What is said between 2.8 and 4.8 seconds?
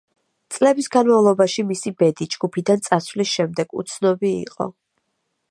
წასვლის შემდეგ უცნობი იყო.